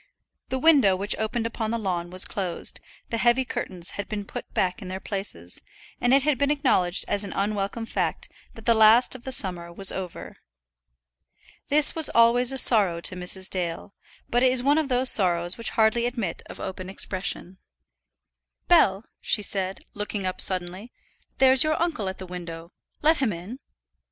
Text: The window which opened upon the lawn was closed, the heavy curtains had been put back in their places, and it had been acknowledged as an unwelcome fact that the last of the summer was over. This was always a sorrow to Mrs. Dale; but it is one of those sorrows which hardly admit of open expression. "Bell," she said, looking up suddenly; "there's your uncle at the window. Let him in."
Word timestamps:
The 0.49 0.57
window 0.57 0.95
which 0.95 1.15
opened 1.17 1.45
upon 1.45 1.69
the 1.69 1.77
lawn 1.77 2.09
was 2.09 2.25
closed, 2.25 2.79
the 3.11 3.19
heavy 3.19 3.45
curtains 3.45 3.91
had 3.91 4.09
been 4.09 4.25
put 4.25 4.51
back 4.51 4.81
in 4.81 4.87
their 4.87 4.99
places, 4.99 5.61
and 5.99 6.11
it 6.11 6.23
had 6.23 6.39
been 6.39 6.49
acknowledged 6.49 7.05
as 7.07 7.23
an 7.23 7.31
unwelcome 7.33 7.85
fact 7.85 8.27
that 8.55 8.65
the 8.65 8.73
last 8.73 9.13
of 9.13 9.25
the 9.25 9.31
summer 9.31 9.71
was 9.71 9.91
over. 9.91 10.37
This 11.69 11.93
was 11.93 12.09
always 12.15 12.51
a 12.51 12.57
sorrow 12.57 12.99
to 13.01 13.15
Mrs. 13.15 13.47
Dale; 13.47 13.93
but 14.27 14.41
it 14.41 14.51
is 14.51 14.63
one 14.63 14.79
of 14.79 14.87
those 14.89 15.11
sorrows 15.11 15.55
which 15.55 15.69
hardly 15.69 16.07
admit 16.07 16.41
of 16.49 16.59
open 16.59 16.89
expression. 16.89 17.59
"Bell," 18.67 19.05
she 19.19 19.43
said, 19.43 19.81
looking 19.93 20.25
up 20.25 20.41
suddenly; 20.41 20.91
"there's 21.37 21.63
your 21.63 21.79
uncle 21.79 22.09
at 22.09 22.17
the 22.17 22.25
window. 22.25 22.71
Let 23.03 23.17
him 23.17 23.31
in." 23.31 23.59